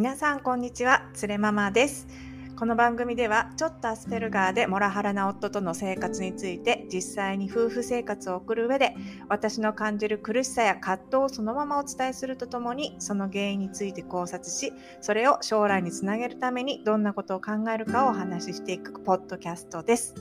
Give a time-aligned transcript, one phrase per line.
[0.00, 2.08] 皆さんこんにちは、つれママです。
[2.56, 8.94] この番組ではちょっとアスペルガーでモラハラな夫との生活について実際に夫婦生活を送る上で
[9.28, 14.72] 私の感じる苦しさや葛藤をそのままお伝えするとともにその原因について考察し
[15.02, 20.14] それを将来につなげるためにどんなことを考えるかをお話ししていくポッドキャストです。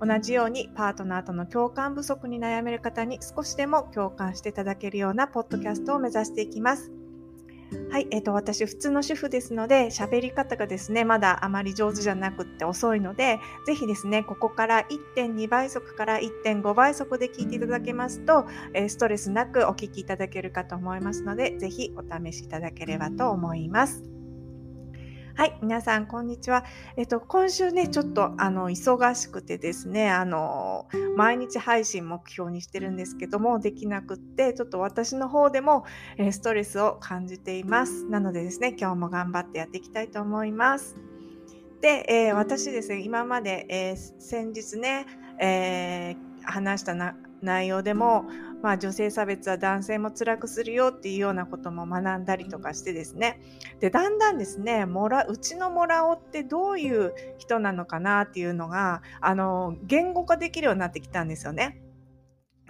[0.00, 7.03] 同じようにパートナーとの共感不足に悩める方に少しでも共感していただけるようなポッドキャストを目指していきます。
[7.90, 14.84] はい、えっ、と、私、普通の主婦ですので、喋り方がですね、まだあまり上手じゃなくって遅いので、ぜひですね、ここから
[15.16, 24.23] 1.2倍速から1.5倍速で聞いていただけますと、えストレスなくお聞きいただけるかと思いますので、ぜひお試しいただければと思います。
[25.36, 26.64] はい、皆さん、こんにちは。
[26.96, 35.86] えっと、今週ね、ちょっと、あの、忙しくてですね、あの、毎日配信目標にしてるんですけども、できなくって、ちょっと私の方でも、
[36.18, 38.04] えストレスを感じています。
[38.04, 40.96] なのでですね、今日も頑張ってやっていきたいと思います。
[41.80, 45.04] で、えー私ですね、今まで、えー先日ね、
[45.40, 46.94] えー話した
[47.42, 48.26] 内容でも、
[48.64, 53.38] まあ、女性差別は男性も辛くするよっていうようなことも学んだりとかしてですね。
[53.78, 61.82] でだんだんですねモラうちのモラオってどういう人なのかなっていうのがあの言語化できるようになってきたんですよね。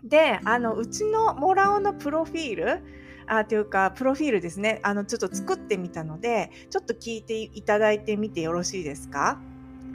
[0.03, 2.83] であのうちのモラオのプロフィール
[3.29, 4.81] あというかプロフィールですね。
[4.83, 9.41] あのちょっと作ってみたのでちょっと聞いていただいてみてよろしいですか？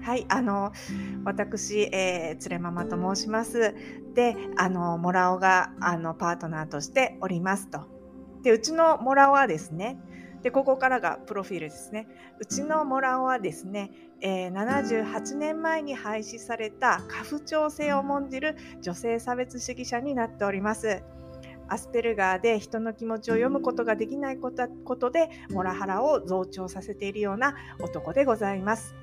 [0.01, 0.71] はい、あの
[1.25, 3.75] 私、えー、つれママと申します。
[4.13, 7.81] で、あのモラオがあのパートナーとしておりますと。
[8.43, 9.99] で、うちのモラオはですね、
[10.41, 12.07] でここからがプロフィールですね。
[12.39, 21.03] うちのモラオはですね、えー78年前に廃止された家父長制を重んじる女性差別主義者になっております。
[21.67, 28.95] アスペルガーで人の気持ちを読むことができないことことでモラハラを増長させているような男でございます。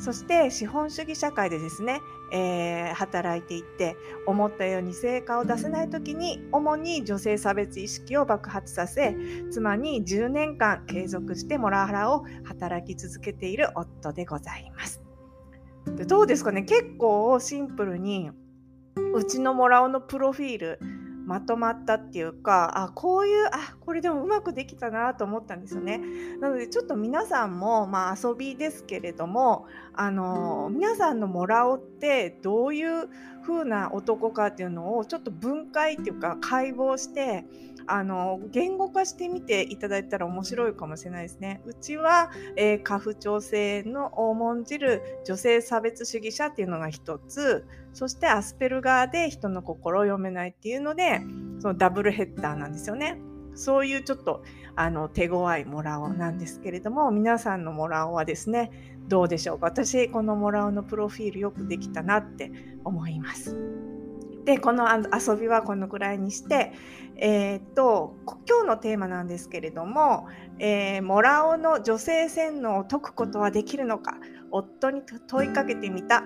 [0.00, 2.00] そして資本主義社会でですね、
[2.32, 3.96] えー働いていって
[4.26, 9.16] 思ったように成果を出せない時に主に女性差別意識を爆発させ
[9.50, 15.02] 妻に10年間継続してモラハラを働き続けている夫でございます。
[15.96, 16.62] でどうですかね？
[16.62, 18.30] 結構シンプルに
[19.14, 20.78] うちのモラオのプロフィール
[21.24, 26.00] まとまったっていうかあこういうあこれでもうまくできたなと思ったんですよね。
[26.40, 33.08] なのでちょっと皆さんも、まあ、遊びですけれどもあの皆さんのモラオってどういう
[33.46, 37.44] 風な男かっていうのをちょっと分解っていうか解剖して
[37.86, 41.60] あの言語化してみていただいたら面白いかもしれないですね。
[41.66, 51.22] うちは、えー、家父長制の重んじる女性差別主義者っていうのが一つそしてアスペルガーで人の心を読めないっていうので
[51.60, 53.18] そのダブルヘッダーなんですよね。
[53.56, 54.42] そういうちょっと
[54.74, 58.72] あの手強いモラオなんですけれども皆さんのモラオはですね
[59.06, 59.66] どうでしょうか？
[59.66, 62.50] 私このモラオのプロフィールよくできたなって
[62.84, 63.56] 思います。
[64.44, 66.72] でこの遊びはこのぐらいにして、
[67.16, 70.26] えーっと今日のテーマなんですけれども、
[70.58, 74.18] えーモラオの女性洗脳を解くことはできるのか？
[74.50, 76.24] 夫に問いかけてみた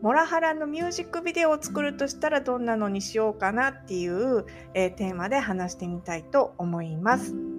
[0.00, 7.57] モラハラのミュージックビデオを作るとしたらどんなのにしようかなっていう、えーテーマで話してみたいと思います。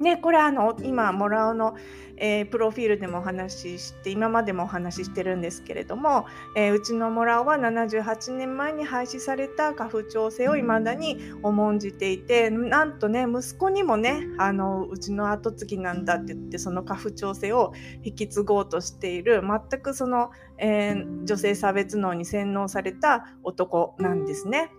[0.00, 1.76] ね、これあの今モラオの、
[2.16, 17.72] えープロフィールでもお話しして今までもお話ししてるんですけれども、えーうちのモラオは78年前に廃止された家父長制を未だに重んじていてなんとね息子にもねあのうちの後継ぎなんだって言ってその家父長制を
[18.02, 24.70] 引き継ごうとしている全くその、えー女性差別能に洗脳された男なんですね。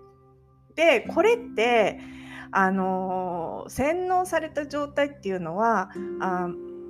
[0.75, 1.99] でこれって
[2.51, 5.89] あの洗脳された状態っていうのは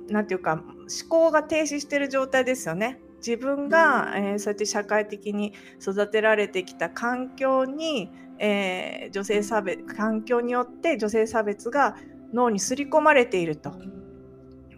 [0.08, 3.00] 何て言うか思考が停止してる状態ですよね。
[3.18, 11.96] 自分が、えーそうやって社会的に育てられてきた環境に、えー女性差別環境によって女性差別が
[12.32, 13.72] 脳に刷り込まれていると。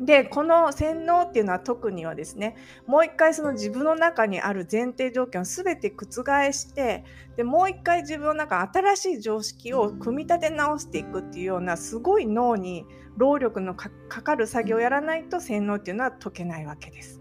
[0.00, 2.56] でこの洗脳っていうのは特にはですね
[2.86, 6.06] もう一回その自分の中にある前提条件を全て覆
[6.52, 7.04] して
[7.36, 12.84] でもう一回自分の中新しい常識を組み立て直していくっていうようなすごい脳に
[13.16, 17.20] 労力のかかかる作業をやらないと洗脳っていうのは解けないわけです。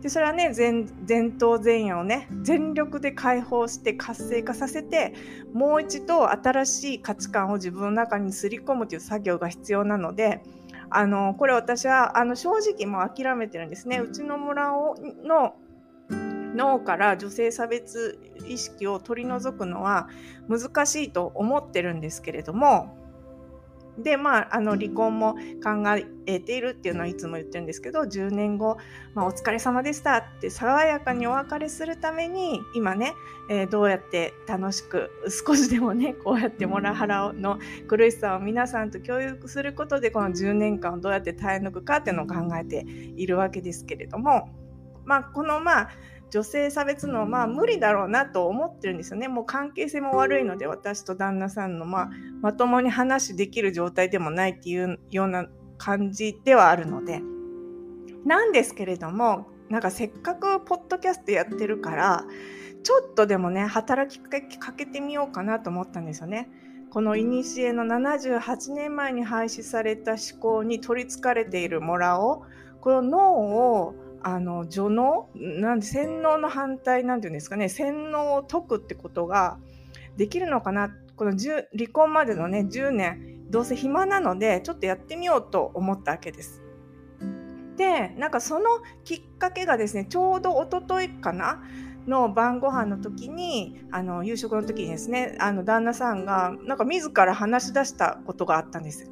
[0.00, 5.14] でそれはね前前頭前野をね全力で解放して活性化させて
[5.54, 10.42] もう一度新しい価値観を自分の中にすり込むという作業が必要なので
[10.90, 13.98] あのこれ私はあの正直もう諦めてるんですね。
[13.98, 15.54] うちの村をの
[16.54, 20.08] 脳から女性差別意識を取り除くのは
[20.48, 22.96] 難しいと思ってるんですけれども
[23.98, 25.84] でまああの離婚も考
[26.26, 28.76] えているっていうのはいつも言ってるんですけど10年後、
[29.14, 33.12] まあ、お疲れ様でしたって爽やかにお別れするために今ね、
[33.48, 35.10] えー、どうやって楽しく
[35.46, 42.84] 少しでもねこうやってモラハラの苦しさを皆さんと共有することでこの10年間をどうやって耐え抜くかっていうのを考えて
[43.16, 44.48] いるわけですけれども
[45.04, 45.90] まあこのまあ
[46.34, 49.28] 女性差別のまあ無理だろうなと思ってるんですよね。
[49.28, 52.10] もう関係性も悪いので私と旦那さんのまあ
[52.42, 55.46] まともに話できる状態でもないっていうような
[55.78, 57.22] 感じではあるので。
[58.24, 62.24] なんですけれどもなんかせっかくポッドキャストやってるから
[62.82, 66.50] ちょっとでもね働きかけてみようかなと思ったんですよね。
[66.90, 72.42] この古の78年前に廃止された思考に取りつかれているモラを
[72.80, 73.34] この脳
[73.82, 73.94] を
[74.24, 79.58] あの除能なんで洗脳の反対なんていうんですかね洗脳を解くってことが
[80.16, 86.62] できるのかなこの離婚までのね10年どうせ暇なのでちょっとやってみようと思ったわけです。
[87.76, 88.64] でなんかその
[89.04, 91.62] きっかけがですねちょうどおとといかな
[92.06, 99.10] の晩ご飯の時にあの夕食の時にですねあの旦那さんがなんか自ら話し出したことがあったんです。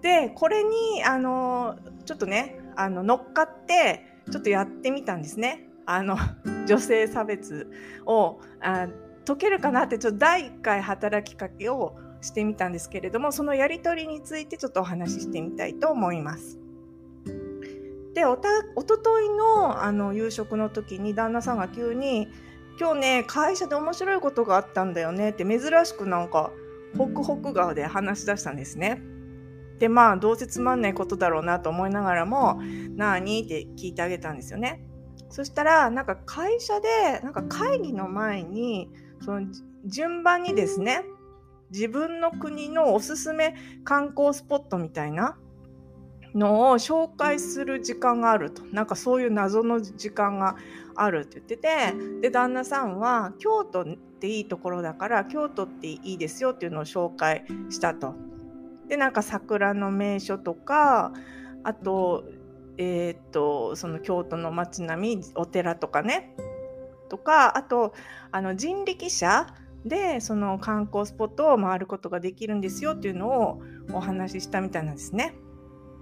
[0.00, 5.68] でこれにあのちょっとねあの乗っかってちょっとやってみたんですね。
[5.86, 6.16] あの
[6.66, 7.70] 女性差別
[8.06, 8.88] をあ
[9.26, 16.58] 解けるかなってちょっと第1回働きかけをしてみたんですけれどもそのやり取りについてちょっとお話ししてみたいと思います。
[18.14, 22.28] でおたおとといのあの夕食の時に旦那さんが急に
[22.80, 26.50] 「今日ね会社で面白いことがあったんだよね」って珍しくなんか
[26.96, 29.02] ホクホク顔で話し出したんですね。
[29.78, 32.60] でまあどうせつまんないことだろうなと思いながらも
[32.96, 34.82] 「何?」って聞いてあげたんですよね。
[35.28, 38.90] そしたらなんか会社でなんか会議の前に
[39.20, 39.46] その
[39.84, 41.04] 順番にですね
[41.70, 45.36] 自分の国のおすすめ観光スポットみたいな
[46.34, 50.56] のを紹介する時間があるとなんかそういう謎の時間が
[50.94, 53.86] あるって言っててで旦那さんは京都っ
[54.20, 58.14] ていいところだから京都っていいですよっていうのを紹介したと。
[58.88, 61.12] でなんか桜の名所とか
[61.64, 62.24] あと
[62.78, 66.34] えっ、とその京都の街並みお寺とかね
[67.08, 67.94] とかあと
[68.30, 69.46] あの人力車
[69.84, 73.62] でその観光スポットを回ることができるんですよっていうのを
[73.92, 75.34] お話ししたみたいなんですね。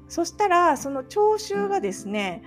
[0.08, 2.42] そしたらその聴衆がですね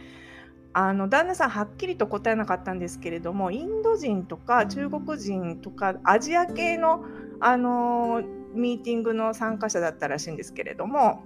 [0.73, 7.03] あの旦那さんはっきりと答えなかったんですけれどもインド人とか中国人とかアジア系の
[7.39, 8.21] あの
[8.53, 11.23] ミーティングの参加者だったらしいんですけれども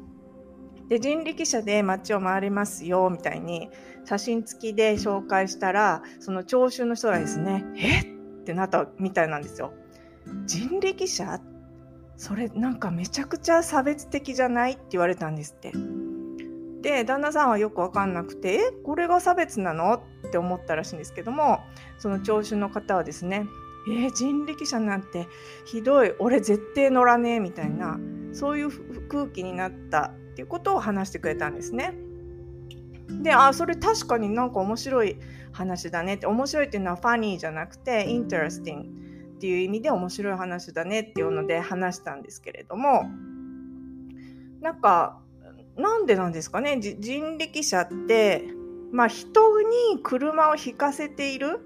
[0.90, 3.70] で人力車で街を回れますよみたいに
[4.04, 8.06] 写真付きで紹介したらその聴衆の人がですねえっ？
[8.44, 9.72] てなったみたいなんですよ。
[10.46, 11.40] 人力車？
[12.18, 14.74] それなんかめちゃくちゃ差別的じゃない？
[14.74, 15.72] って言われたんですって。
[16.82, 19.94] で旦那さんはよく分かんなくてえこれが差別なの？
[20.28, 21.60] って思ったらしいんですけども
[22.00, 23.46] その聴衆の方はですね
[23.88, 25.28] えー、人力車なんて
[25.66, 28.00] ひどい俺絶対乗らねえみたいな
[28.31, 31.95] そういう空気になったっていうことを話してくれたんですね。
[33.10, 35.18] であそれ確かになんか面白い
[35.51, 38.89] 話だねって面白いっていうのはファニーじゃなくてインテレスティング
[39.36, 43.03] っていう意味で面白い話だねっていうので話したんですけれども
[44.62, 45.20] なんか
[45.75, 46.79] なんでなんですかね？
[46.79, 48.46] 人力車って
[48.91, 51.65] まあ人に車を引かせている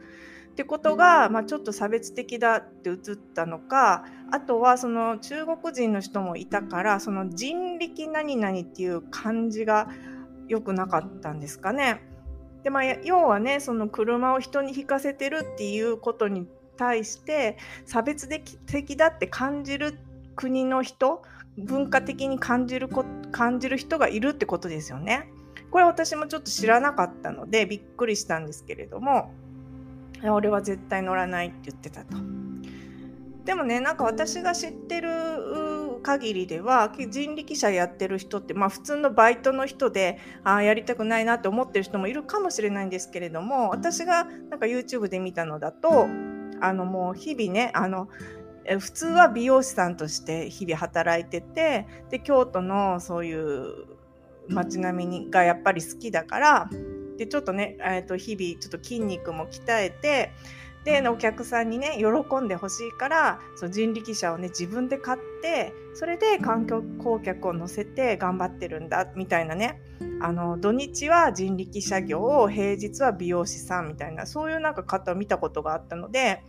[0.56, 9.90] ってことが、まあ、ちょっと差別的だって映ったのかあとはその中国人の人もいたからその人力何々っていう感じが
[10.48, 12.02] 良くなかったんですかね。
[12.64, 16.48] でまあ、要はねその車を人に引かせてるっていうことに
[16.78, 20.00] 対して差別的だって感じる
[20.38, 21.22] 国の人
[21.58, 25.30] 文化的に感じるこ感じる人がいるってことですよね。
[25.70, 29.34] これ私もちょっと知らなかったのでびっくりしたんですけれども
[30.24, 32.18] 俺は絶対乗らないって言ってたと。
[33.46, 35.10] でもねなんか私が知ってる
[36.02, 46.08] 限りでは人力車やってる人って、まあ、普通のバイトの人であやりたくないなって思ってる人もいるかもしれないんですけれども私がなんか YouTube で見たのだと
[46.62, 48.08] あのもう日々ねあの
[48.80, 53.86] 普通は美容師さんとして日々働いててで京都のそういう
[54.48, 56.70] 街並みがやっぱり好きだから
[57.18, 60.32] でちょっとね、えー、と日々ちょっと筋肉も鍛えて
[60.86, 66.84] でお客さんにね喜んでほしいからその人力車をね自分で買ってそれで観光
[67.24, 69.82] 客を乗せて頑張ってるんだみたいなね。
[70.22, 76.42] あの土日は人力車業平日は美容師さんみたいなそういうなんか方を見たことがあったので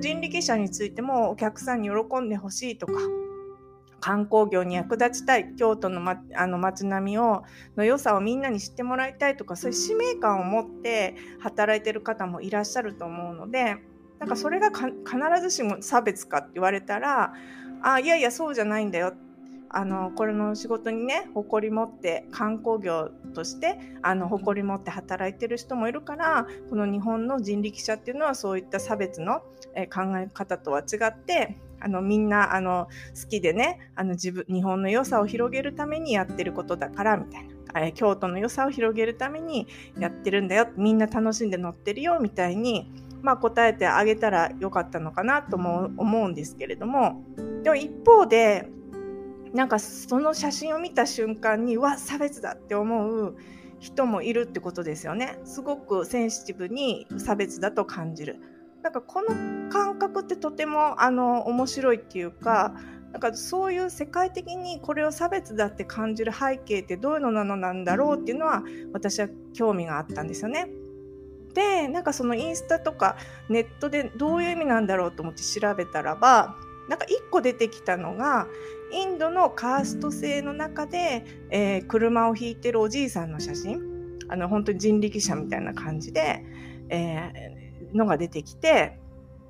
[0.00, 2.92] 人力車についてもお客さんに喜んでほしいとか
[4.00, 7.44] 観光業に役立ちたい京都の,、ま、あの街並みを
[7.76, 13.76] の良さをみんなに知ってもらいたいとかそういう使命感を持って働いてる方もいらっしゃると思うので
[14.18, 14.88] なんかそれが必
[15.40, 17.32] ずしも差別かって言われたら
[17.82, 19.14] あいやいやそうじゃないんだよ。
[19.72, 29.42] あのこれの仕事にね誇り持って観光業としてあの誇り持って働いてる人もいるからこの日本の人力車っていうのはそういった差別の、
[29.94, 32.88] 考え方とは違ってあのみんなあの
[33.20, 39.66] 好きでねあの自分日本の良さを広げるためにやってることだからみたいな、え京都の良さを広げるために
[39.98, 40.68] やってるんだよ。
[40.76, 42.90] みんな楽しんで乗ってるよみたいに、
[43.22, 47.22] まあ、答えてあげたらよかったのかなとも思うんですけれども。
[47.62, 48.68] でも一方で
[49.52, 53.36] なんかその写真を見た瞬間にわ差別だって思う
[53.80, 55.38] 人もいるってことですよね。
[55.44, 58.40] すごくセンシティブに差別だと感じる。
[58.82, 59.28] なんかこの
[59.70, 62.74] 感覚ってとてもあの面白いっていうか
[63.12, 70.68] なんかそういう世界的にこれを差別だって感じる背景ってどういうのなのなんだろうっていうのは私は興味があったんですよね。
[71.54, 73.16] でなんかそのインスタとか
[73.48, 76.54] ネットでどういう意味なんだろうと思って調べたらば
[76.88, 78.46] なんか1個出てきたのが
[78.92, 83.80] インドのカースト制の中で、えー、車を引いてるおじいさんの写真
[84.28, 86.44] あの本当に人力車みたいな感じで、
[86.88, 87.59] えー、
[87.94, 88.98] のが出てきて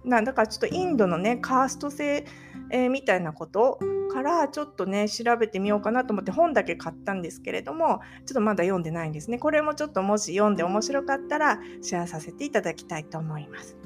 [0.04, 2.24] なだからちょっとインドのねカースト制、
[2.70, 3.78] えー、みたいなこと
[4.12, 9.38] からちょっとね調べてみようかなと思って本だけ買ったんですけれどもちょっとまだ読んでないんですね。
[9.38, 13.76] これもちょっともし読んで面白かったらシェアさせていただきたいと思います。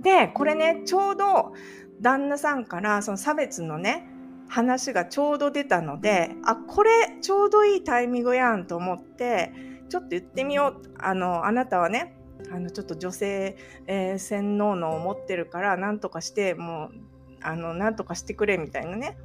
[0.00, 1.52] でこれねちょうど
[2.00, 4.08] 旦那さんからその差別のね
[4.48, 6.90] 話がちょうど出たのであこれ
[7.20, 9.52] ちょうどいいタイミングやんと思って
[9.88, 12.16] ちょっと言ってみようあのあなたはね
[12.52, 13.56] あのちょっと女性、
[13.86, 16.94] えー、洗脳のを持ってるから何とかしてもう
[17.42, 19.16] あの何とかしてくれみたいなね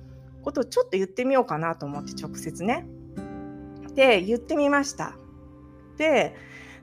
[0.43, 2.85] ことをちょっと言ってみようかなと思って直接ね。
[3.95, 5.15] で言ってみました。
[5.97, 6.35] で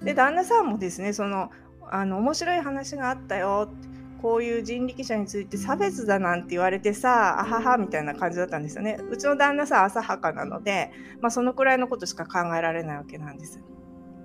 [0.02, 1.50] で旦那さんもですねその
[1.90, 8.96] あの面白い話があったよってこういう人力車について差別だなんて言われてさ、あははみたいな感じだったんですよね。
[9.10, 13.60] うちの旦那さん浅はかなので、まあ、そのくらいのことしか考えられないわけなんです。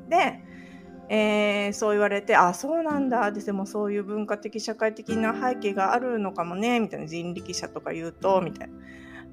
[0.08, 0.44] で、
[1.10, 3.32] えー、そう言われて、あ、そうなんだ。
[3.32, 8.74] でもそういう文化的、社会的な背景があるのかもね、みたいな人力車とか言うと、みたいな、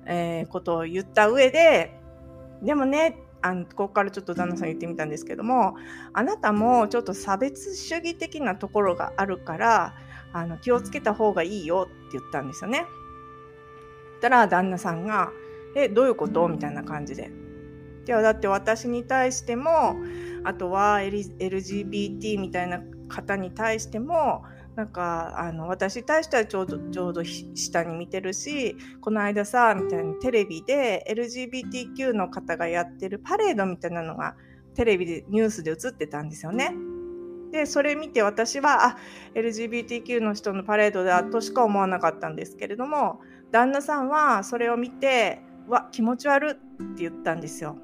[0.07, 1.99] えー、ことを言った上で、
[2.63, 5.77] でもね、あのここからちょっと旦那さん言ってみたんですけども
[6.15, 9.95] あなたもちょっと差別主義的なところがあるから
[10.33, 12.87] あの気をつけた方がいいよって言ったんですよね。
[14.23, 15.31] たら旦那さんが
[15.77, 17.31] 「えどういうこと?」みたいな感じで。
[18.07, 19.97] ではだって私に対しても
[20.45, 24.45] あとは LGBT みたいな方に対しても
[24.77, 34.35] なんかあの私に対してはちょうどちょうど下に見てるしこの間さみたいにテレビで LGBTQ の方がやってるパレードみたいなのが
[34.75, 36.75] テレビでニュースで映ってたんですよね。
[37.53, 38.97] でそれ見て私はあ
[39.35, 43.21] LGBTQ の人のパレードだとしか思わなかったんですけれども
[43.53, 47.77] 旦那さんはそれを見てわ気持ち悪って言ったんですよ。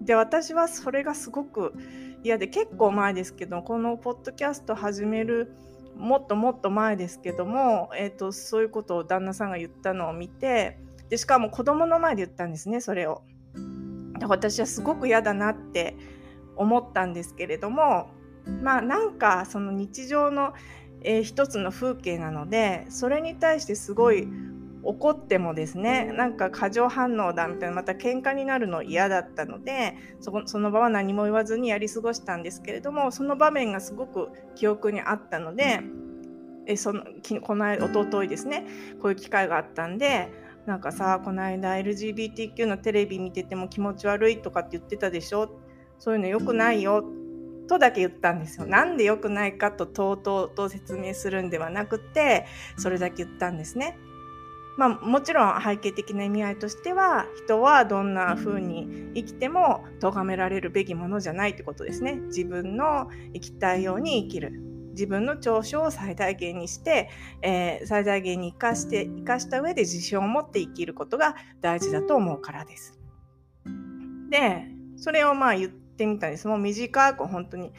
[0.00, 1.74] で私はそれがすごく
[2.22, 5.54] 嫌で結構前ですけどこのポッドキャスト始める
[5.96, 13.22] もっともっと前ですけども、えーと、そういうことを旦那さんが言ったのを見てでしかも子供の前で言ったんですねそれを。
[14.18, 15.96] で私はすごく嫌だなって
[16.56, 18.10] 思ったんですけれども
[18.62, 20.54] まあなんかその日常の、
[21.02, 24.28] えー、一つの風景なのでそれに対してすごい
[24.84, 35.80] 怒ってもですねなんか過剰反応だみたいなまた喧嘩になるの嫌だったのでそこその場は何も言わずにやり過ごしたんですけれどもその場面がすごく記憶にあったので
[36.66, 37.04] えその
[37.42, 38.66] この間一昨日ですね
[39.00, 40.32] こういう機会があったんで
[40.66, 45.60] なんかさこの間 LGBTQ のテレビ見てても気持ち悪いとかって言ってたでしょ？
[45.98, 47.04] そういうの良くないよ
[47.68, 48.66] とだけ言ったんですよ。
[48.66, 53.98] なんで良くないかととうとうと説明するんではなくて、それだけ言ったんですね。
[54.76, 62.14] まあもちろん背景的な意味合いとしては、人はどんな風に生きても咎められるべきものじゃないってことですね。
[62.26, 64.52] 自分の生きたいように生きる。
[64.90, 67.10] 自分の長所を最大限にして、
[67.42, 72.98] えー、最大限に生かして、生かした上で自信を持って生きることが大事だと思うからです。
[74.30, 74.66] で、
[74.96, 76.48] それをまあ言って、みたんです。
[76.48, 77.72] もう短く本当に。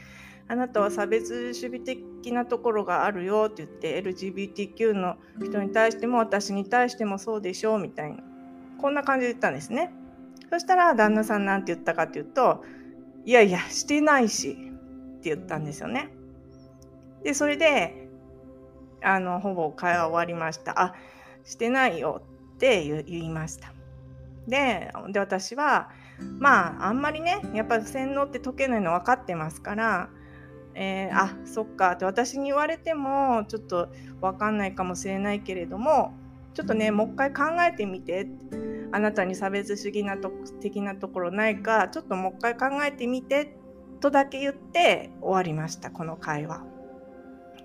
[0.47, 8.23] あなたは差別主義的なところがあるよって言って LGBTQ の人に対しても私に対してもそうでしょうみたいな。
[8.79, 9.91] こんな感じで言ったんですね。
[10.51, 12.63] そしたら旦那さんなんて言ったかっていうと
[13.25, 16.09] いやいやしてないしって言ったんですよね。
[17.23, 18.07] でそれで
[19.01, 20.93] あのほぼ会話終わりましたあ
[21.43, 22.21] してないよ
[22.55, 23.73] って言いました。
[24.47, 25.89] でで私は
[26.39, 30.09] まああんまりねやっぱ洗脳って解けないの分かってますから、
[30.75, 31.93] えー、あそっか。
[31.93, 33.89] って私に言われてもちょっと
[34.21, 36.13] 分かんないかもしれないけれども
[36.53, 38.27] ちょっとねもう一回考えてみて。
[38.91, 43.57] あなたに差別主義なと的なところないかちょっともう一回考えてみて
[43.99, 46.74] とだけ言って終わりましたこの会話。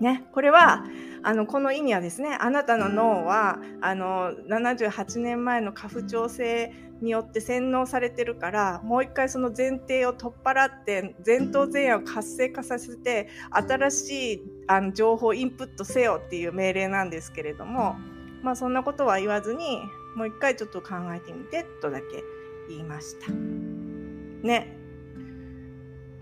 [0.01, 0.83] ね、これは
[1.21, 17.95] あのこの意味はですねあなたの脳はあの78年前の家父長制によって洗脳されてるからもう一回その前提を取っ払って前頭前野を活性化させて新しいあの情報をインプットせよっていう命令なんですけれども、
[18.41, 19.81] まあ、そんなことは言わずに
[20.15, 22.23] もう一回ちょっと考えてみてとだけ
[22.69, 23.31] 言いました。
[23.31, 24.77] ね。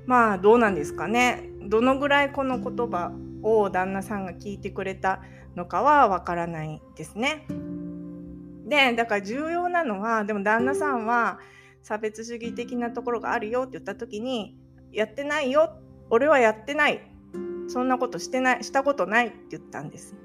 [0.06, 1.50] まあどうなんですかね。
[1.62, 5.22] どのぐらいこの言葉を旦那さんが聞いてくれた
[5.56, 7.46] のかはわからないですね。
[8.66, 11.40] でだから重要なのはでも旦那さんは
[11.82, 14.56] 差別主義的なところがあるよって言った時に
[14.92, 15.80] やってないよ
[16.10, 17.02] 俺はやってない
[17.68, 20.16] そんなことしてないしたことないって言ったんです。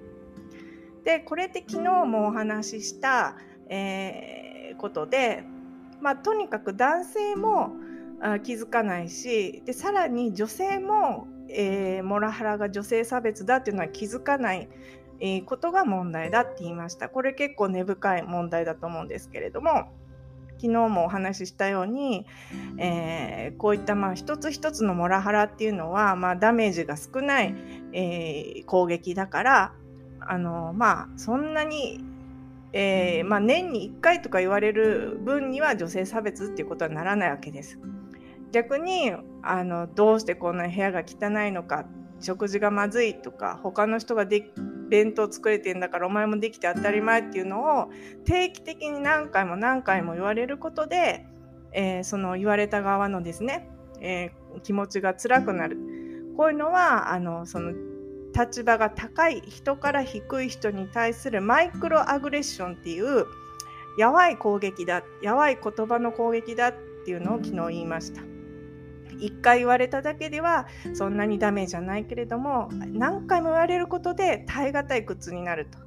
[1.05, 3.37] でこれって昨日もお話しした、
[3.69, 5.45] えー、ことで、
[6.01, 7.77] まあ、とにかく男性も
[8.43, 14.69] 気づかないしでさらに女性もえー、モラハラが女性差別だっていうのは気づかない、
[15.21, 17.09] えー、ことが問題だって言いました。
[17.09, 19.93] これ結構根深い問題だと思うんですけれども
[20.57, 22.27] 昨日もお話ししたように、
[22.79, 27.55] えー、こういったまあ一つ一つのモラハラっていうのは、まあ、ダメージが少ない、
[27.93, 29.73] え、攻撃だから
[30.21, 32.05] あのまあそんなに、
[32.73, 37.79] えーまあ、年に1回とか言われる分には女性差別っていうことはならないわけです。
[38.55, 39.11] 逆に
[39.43, 41.87] あのどうしてこんな部屋が汚いのか
[42.21, 44.53] 食事がまずいとか他の人がで
[44.89, 47.91] 弁当作れてんだからお前もできて当たり前っていうのを
[48.25, 51.27] 定期的に何回も何回も言われることで、
[51.73, 53.69] えー、その言われた側のですね、
[54.01, 55.77] えー、気持ちが辛くなる
[56.37, 57.73] こういうのはあのその
[58.39, 63.27] 立場が高い人から低い人に対するマイクロアグレッションっていう
[63.99, 66.75] やばい攻撃だやばい言葉の攻撃だっ
[67.05, 68.34] ていうのを昨日言いました。
[69.21, 75.79] 1回言われただけではそんなにダメじゃないけれども何回も言われることで耐え難い苦痛になると。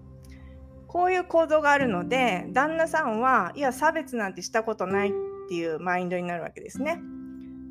[0.87, 5.11] こういう構造があるので旦那さんはいや差別なんてしたことないっ
[5.49, 7.01] ていうマインドになるわけですね。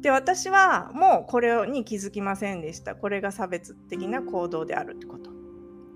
[0.00, 5.30] で私はもうこれに気づきませんでしたこれが差別的な行動であるってこと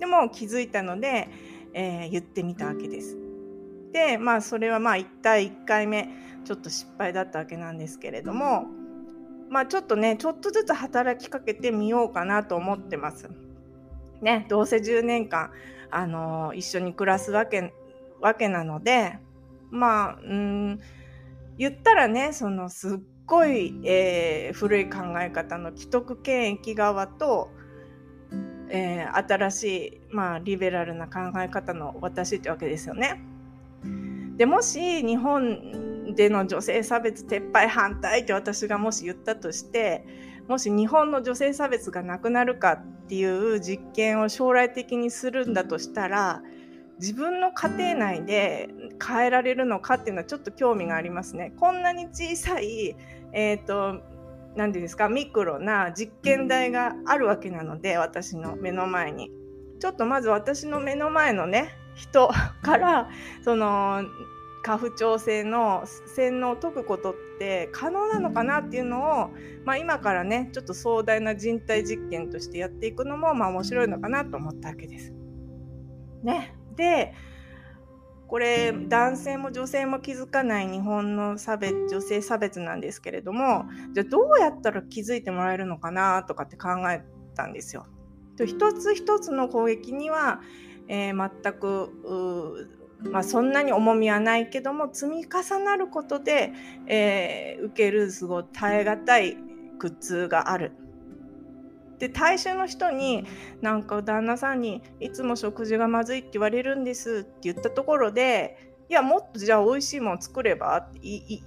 [0.01, 1.29] でも気づいたので、
[1.75, 3.17] えー、言ってみたわけです
[3.93, 6.09] でまあそれはまあ1対1回目
[6.45, 8.67] ちょっと失敗だったわけなんですけれども
[9.51, 13.29] まあ、ちょっとねちょっとずつ働きかけてみようかなと思ってます。
[14.23, 15.51] ね、どうせ10年間、
[15.91, 17.73] あのー、一緒に暮らすわけ
[18.21, 19.19] わけなので
[19.71, 20.81] まあうん
[21.59, 27.51] 言ったらねそのすっごい、えー、古い考え方の既得権益側と、
[28.69, 33.23] えー、新しい、まあ、リベラルな考え方の私ってわけですよね。
[34.37, 40.05] でもし日本での女性差別撤廃反対って私がもし言ったとして
[40.49, 46.43] もし日本の女性差別がなくなるかっていう実験を将来的にするんだとしたら
[46.99, 48.69] 自分の家庭内で
[49.05, 51.53] 変えられるのかっていうのはちょっと興味がありますね。
[51.59, 52.95] こんなに小さい、
[53.33, 54.05] えーと、何て
[54.55, 59.31] 言うんですかミクロな実験台があるわけなので私の目の前に。
[59.81, 62.29] ちょっとまず私の目の前のね人
[62.63, 63.09] から
[63.43, 64.03] その
[64.63, 69.31] 家父長制の洗脳を解くことって可能なのかなっていうのを、
[69.65, 75.13] まあ、今からねちょっと壮大な人体実験としてやっていくのもまあ面白いのかなと思ったわけです。
[76.23, 77.15] ね、で
[78.27, 87.03] これ男性も女性も気づかない日本の差別女性差別なんですけれどもじゃあどうやったら気づいてもらえるのかなとかって考え
[87.35, 87.87] たんですよ。
[88.37, 90.41] と一つ一つの攻撃には、
[90.89, 92.69] えー、全く
[93.05, 96.53] まあ、そんなに重みはないけども積み重なることで、
[96.87, 99.37] えー、受けるすごい耐え難い
[99.79, 100.73] 苦痛がある。
[101.99, 103.27] で大衆の人に
[103.61, 110.89] なんか旦那さんにいつも食事がまずいって言われるんですって言ったところでいやもっとじゃあ美味しいもの作れば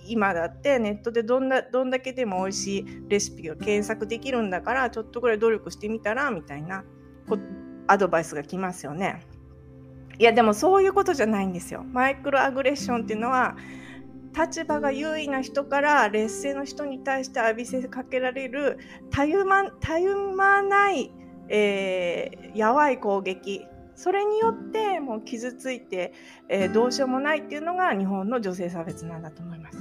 [0.08, 6.84] 今だってネットでどんなどんだけでも美味しいレシピを検索できるんだからちょっとぐらい努力してみたらみたいな
[7.88, 9.26] アドバイスが来ますよね。
[10.20, 11.84] いやでもそういうことじゃないんですよ。
[11.92, 13.56] マイクロアグレッションっていうのは
[14.36, 18.80] 立場が優位な人から劣勢の人に対して浴びせかけられる
[19.12, 21.12] たゆまたゆまない、
[21.50, 26.14] えー、やばい攻撃それによってもう傷ついて、
[26.50, 29.78] えー、どうしようもないっていうのが日本の女性差別なんだと思います。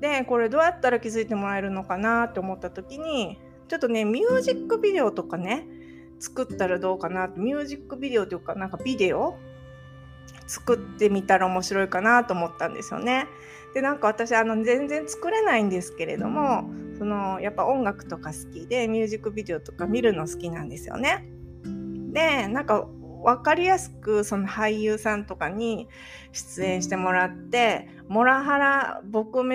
[0.00, 5.66] でこれどうやったら気づいてもらえるのかなって思った時にちょっとねミュージックビデオとかね
[6.22, 9.36] 作ったらどうかなってミュージックビデオというかなんかビデオ？
[10.46, 13.26] 作ってみたら面白いかなと思ったんですよね。
[13.74, 21.26] でなんか私あの全然作れないんですけれどもそのやっぱ音楽とか好きでミュージックビデオとか見るの好きなんですよね。
[22.12, 22.86] でなんか
[23.24, 25.88] 分かりやすくその俳優さんとかに
[26.32, 29.48] 出演してもらってモラハラ撲滅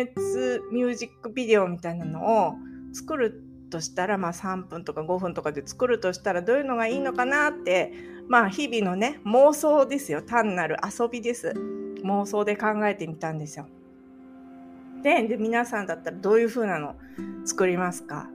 [0.72, 2.54] ミュージックビデオみたいなのを
[2.94, 7.94] 作るとしたら、まあ、3分とか5分とかで作るとしたらどういうのがいいのかなって
[8.28, 11.54] まあ日々のね妄想ですよ単なる遊びです
[12.04, 13.68] 妄想で考えてみたんですよ。
[15.04, 16.96] でで皆さんだったらどういう風なの
[17.46, 18.30] 作りますか？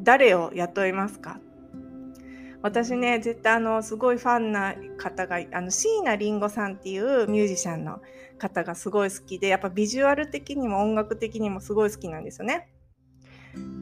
[0.00, 1.40] 誰を雇いますか？
[2.60, 8.00] 私ね絶対あのすごいファンな方があの椎名林檎さんっていうミュージシャンの
[8.38, 12.68] 方がすごい好きでやっぱビジュアル的にも音楽的にもすごい好きなんですよね。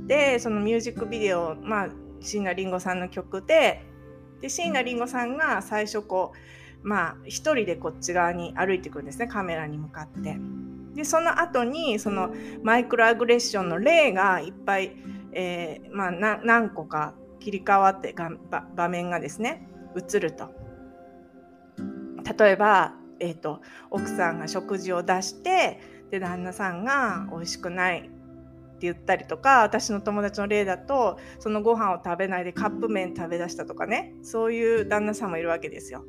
[0.06, 1.88] でそのミュージックビデオまあ
[2.20, 3.82] 椎名林檎さんの曲で
[4.40, 6.32] で椎名林檎さんが最初こ
[6.82, 10.36] うまあ一人でこっち側に歩いてくるんですねカメラに向かって。
[10.94, 14.96] でその後にそのマイクロアグレッションの例がいっぱい、
[15.32, 18.30] えー、まあ、何個か切り替わってが
[18.74, 20.50] 場面がですね映ると。
[22.38, 23.60] 例えば、えーと、
[23.90, 28.10] 奥さんが食事を出してで旦那さんが美味しくない
[28.76, 36.04] って言ったりとか私の友達の例だとそのご飯を食べないでカップ麺食べだしたとかねそういう旦那さんもいるわけですよ。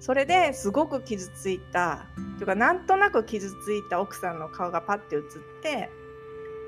[0.00, 2.06] それですごく傷ついた
[2.36, 5.22] というかなんとなく傷ついた奥さんの顔がパッて映っ
[5.60, 5.90] て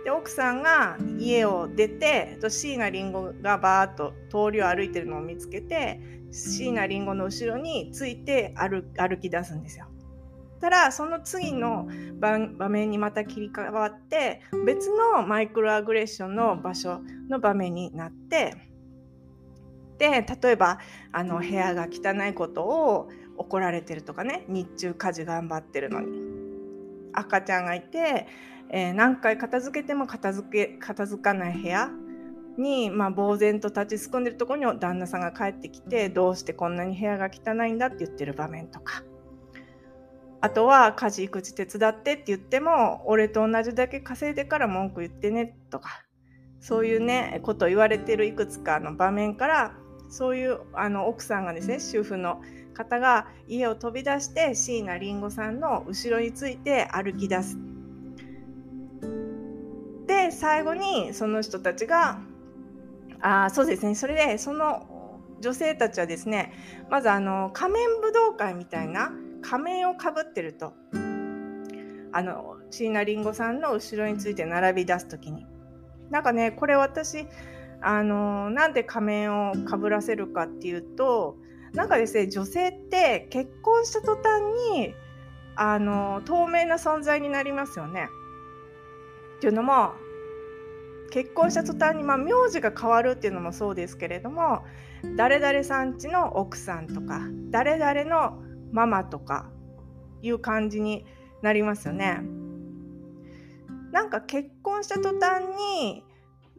[0.05, 6.01] で奥さんが家を出て椎名林檎がバーッと通りを歩いてるのを見つけて
[6.33, 8.83] 椎名林檎の後ろについて歩
[9.21, 9.87] き出すんですよ。
[10.61, 18.55] たらその次の場面にまた切り替わって別のマイクロアグレッションの場所の場面になって
[19.99, 20.09] で
[20.42, 20.79] 例えば
[21.12, 26.31] あの部屋が汚いことを怒られてるとかね日中家事頑張ってるのに。
[27.12, 28.29] 赤ちゃんがいて
[28.73, 31.90] えー、何回片付けても片付け片付かない部屋
[32.57, 39.03] に、まあ、呆然と立ちすくんでるところに旦那さんが帰ってきてどうしてこんなに部屋が汚いんだって言ってる場面とか。
[40.42, 46.03] あとは家事育児手伝ってって言っても俺と同じだけ稼いでから文句言ってねとか
[46.61, 49.74] そういうねことを言われてるいくつかの場面から
[50.09, 52.40] そういうあの奥さんがですね主婦の
[52.74, 57.59] 方が家を飛び出して椎名林檎さんの後ろについて歩き出す。
[60.07, 62.20] で最後にその人たちが
[63.20, 66.53] あそうですねそれでその女性たちはですね
[66.90, 70.72] まずあの仮面武道会みたいな仮面をかぶってると
[72.12, 75.46] あの椎名林檎さんの後ろについて並び出す時に
[76.11, 77.26] なんかねこれ私
[77.83, 81.37] あのなんで仮面をかぶらせるかっていうと
[81.72, 84.42] なんかですね女性って結婚した途端
[84.74, 84.94] に
[85.57, 88.09] あの透明な存在になりますよね。
[89.37, 89.92] っていうのも
[91.11, 94.64] 結婚した途端に、まあ、名字が変わるっていうのもそうですけれども
[95.16, 99.50] 誰々さんちの奥さんとか誰々のママとか
[100.22, 101.04] いう感じに
[101.42, 102.20] なりますよね。
[103.92, 105.44] なんか結婚した途端
[105.83, 106.04] に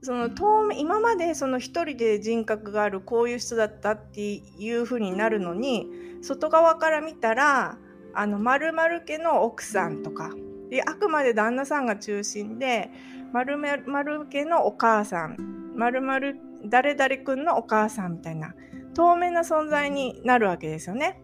[0.04, 5.88] その透明今までその一人で人格があるこういう人だったっていう風になるのに
[6.22, 7.78] 外側から見たら
[8.14, 10.32] あの〇〇家の奥さんとか
[10.70, 12.90] であくまで旦那さんが中心で
[13.32, 18.54] 〇〇家のお母さん〇〇誰々君のお母さんみたいな
[18.94, 21.22] 透明な存在になるわけですよね。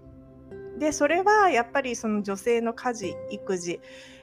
[0.77, 3.79] でそれはやっぱりその女性の家事育児、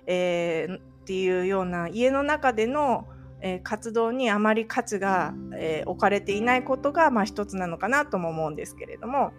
[0.07, 3.07] えー、っていうような家の中での、
[3.41, 9.33] えー、活動にあまり価値が、えー、置かれていないことが、まあ、一つなのかなとも思うんですけれども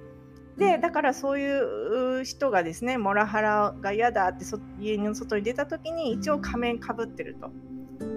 [0.58, 4.46] でだからそういう人がですねモラハラが嫌だって
[4.80, 7.52] 家の外に出た時に一応仮面かぶってると。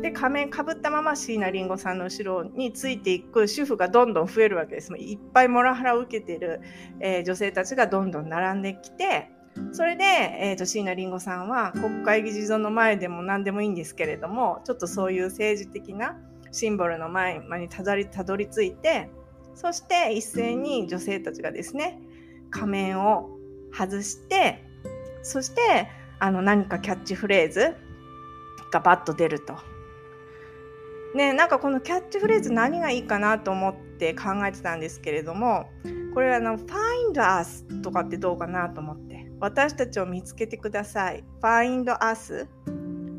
[0.03, 4.93] で仮面かぶったまま椎名林檎さんの後ろについていく主婦がどんどん増えるわけです。
[4.97, 6.61] いっぱいモラハラを受けてる、
[7.01, 9.31] えー、女性たちがどんどん並んできて
[9.73, 16.17] それで、えーと、椎名林檎さんは国会議事堂の前でも何でもいいんですけれどもちょっとそういう政治的な
[16.53, 19.11] シンボルの前にたどりたどり着いて
[19.55, 22.01] そして一斉に女性たちがですね
[22.51, 23.31] 仮面を
[23.73, 24.65] 外して
[25.23, 25.89] そして
[26.21, 27.77] あの何かキャッチフレーズ
[28.71, 29.57] がバッと出ると。
[31.15, 35.71] ねなんかこのキャッチフレーズ何がいいかなと思って考えてたんですけれども
[36.13, 39.19] これあの find us とかってどうかなと思って。
[39.41, 41.25] 私たちを見つけてください。
[41.41, 42.49] find us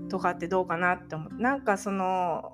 [0.09, 1.41] とかってどうかなって思って。
[1.41, 2.53] なんかその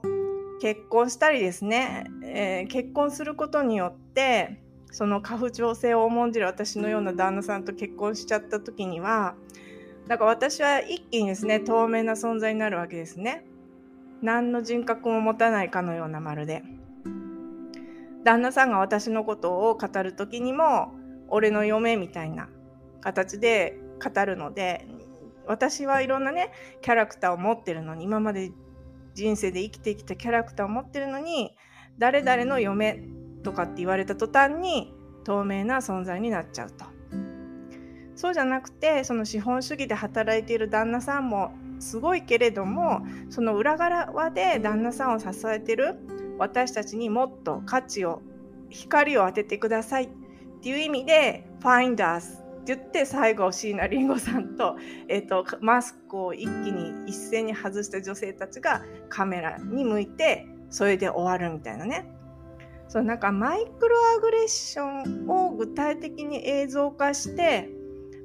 [0.62, 9.36] 結婚したりですね、えー、結婚することによってその家父長制を重んじる私のような旦那さんと結婚しちゃった時には
[10.08, 13.46] だから私は一気にですね透明な存在になるわけですね。
[14.22, 16.64] 何の人格も持たないかのようなまるで。
[18.24, 20.94] 旦那さんが私のことを語る時にも
[21.28, 22.50] 俺の嫁みたいな
[23.02, 24.88] 形で語るので
[25.46, 28.52] 私はいろんなねキャラクターを持ってるのに今まで
[29.14, 31.56] 人生で生きてきたキャラクターを持ってるのに
[32.00, 33.04] 誰々の嫁
[33.44, 36.95] とかって言われた途端に透明な存在になっちゃうと。
[38.16, 45.96] そうじゃなくてその資本主義で働いている旦那さんもすごいけれどもその裏側で旦那さんを支えてる
[46.38, 48.22] 私たちにもっと価値を
[48.70, 50.10] 光を当ててくださいっ
[50.62, 54.76] ていう意味で「Find us」って言って最後椎名林檎さんと,、
[55.08, 62.12] えーと、マスクを一気に一斉に外した女性たちがカメラに向いてそれで終わるみたいなね。
[62.88, 67.70] そうなんかマイクロアグレッションを具体的に映像化して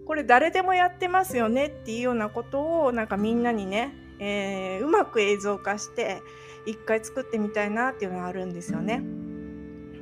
[0.07, 6.21] これ誰でもやってますよねっていうようなことをなんかみんなにね、えー、うまく映像化して
[6.67, 9.03] 一回作ってみたいなっていうのがあるんですよね。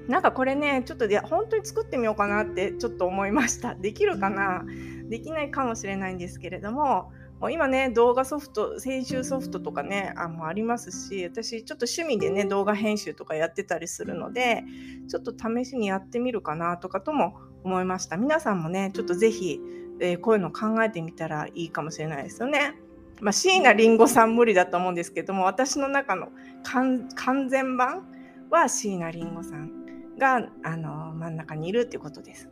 [0.08, 3.74] なんかこれねちょっとで本当に作ってみようかなってちょっと思いました。
[3.74, 4.64] できるかな？
[5.08, 14.64] できないかもしれないんですけれどももう今ね動画ソフト編集ソフトとかねあもありますし私ちょっと趣味でね動画編集とかやってたりするので
[15.08, 19.60] ちょっと試しにやってみるかなとかとも思いました皆さんもねちょっとぜひ
[20.00, 22.74] えー、こういうの考えてみたらいいかもしれないですよね。
[23.20, 26.28] まあ、椎名林檎さん無理だと思うんですけども私の中の
[26.62, 28.06] 完全版
[28.48, 32.48] は椎名林檎さんがあの真ん中にいるっていうことです。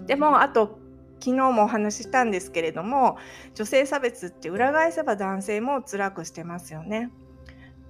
[0.00, 0.78] でもあと
[1.20, 3.16] 昨日もお話ししたんですけれども
[3.54, 7.10] 女性差別って裏返せば男性も辛くしてますよね。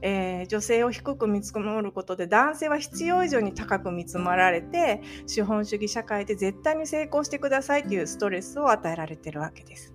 [0.06, 9.94] えー、女性を低く見積もることで男性は必要以上に高く見積もられて資本主義社会で絶対に成功してくださいというストレスを与えられてるわけです。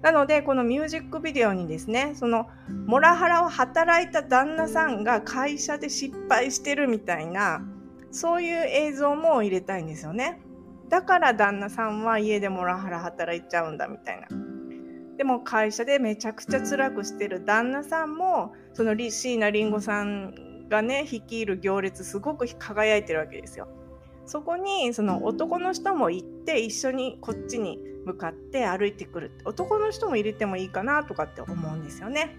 [0.00, 2.46] なのでこのミュージックビデオにですねその
[2.86, 7.62] モラハラを働いた旦那さんが会社で失敗してるみたいな
[8.10, 10.40] そういう映像も入れたいんですよね。
[10.88, 14.45] だから旦那さんは家でモラハラ働いちゃうんだみたいな。
[15.16, 23.68] でも会社でめちゃくちゃ辛くしてる旦那さんもその椎名林檎さんがね率いる行列すごく輝いてるわけですよ。
[24.26, 32.36] そこにその男の人も行って一緒にこっちに向かって歩いてくる男の人も入れてもいいかなとかって思うんですよね。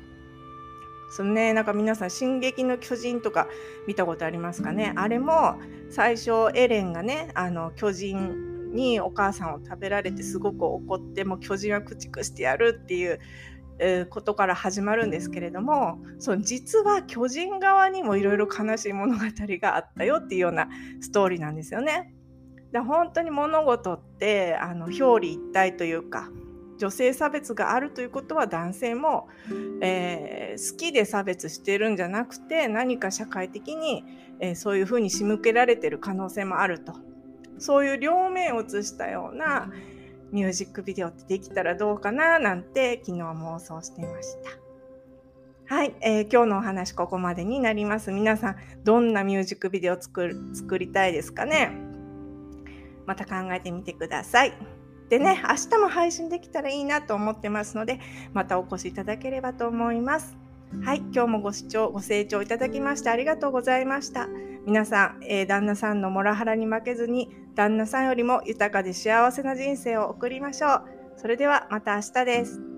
[1.09, 3.47] そのねなんか皆さん「進撃の巨人」とか
[3.87, 4.91] 見たことありますかね？
[4.97, 5.55] あれも
[5.89, 13.19] 最初エレンがねあの巨人にお母さんを食べられてすごく怒っても巨人は駆逐してやるっていう
[14.09, 20.67] ことから始まるんですけれどもその実は巨人側にもいろいろ悲しい物語があったよっていうような
[21.01, 22.13] ストーリーなんですよね。
[22.71, 26.29] で本当に物事ってあの表裏一体というか
[26.77, 29.27] 女性差別があるということは男性も、
[29.81, 34.03] えー、好きで差別してるんじゃなくて何か社会的に、
[34.39, 36.93] えー、そういうふうに仕向けられてる可能性もあると
[37.59, 39.71] そういう両面を映したような
[40.31, 45.75] ミュージックビデオってできたらどうかななんて昨日妄想していました。
[45.75, 48.11] はい、えー、今日のお話ここまでになります。
[48.11, 51.71] 皆さんどんなミュージックビデオ作る作りたいですかね？
[53.05, 54.53] また考えてみてください。
[55.09, 57.99] でね、明日も配信できたらいいなと思ってますので、
[58.33, 60.35] またお越しいただければと思います。
[60.83, 64.27] はい、今日もご視聴、ご清聴いただきましてありがとうございました。
[64.65, 70.83] 皆さん、えー、旦那さんのモラハラに負けずに、旦那さんよりも豊かで幸せな人生を送りましょう。
[71.15, 72.76] それではまた明日です。